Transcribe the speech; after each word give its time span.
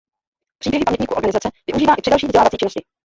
Příběhy 0.57 0.83
pamětníků 0.85 1.13
organizace 1.13 1.49
využívá 1.67 1.95
i 1.95 2.01
při 2.01 2.09
další 2.09 2.25
vzdělávací 2.25 2.57
činnosti. 2.57 2.81